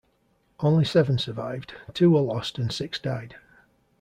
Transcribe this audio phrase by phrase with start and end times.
[0.61, 3.35] Only seven survived: two were lost, and six died.